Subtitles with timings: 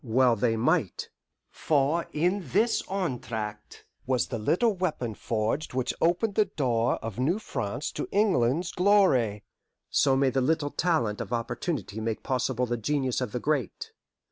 [0.03, 1.11] Well they might,
[1.51, 7.37] for in this entr'acte was the little weapon forged which opened the door of New
[7.37, 9.43] France to England's glory.
[9.91, 13.91] So may the little talent or opportunity make possible the genius of the great.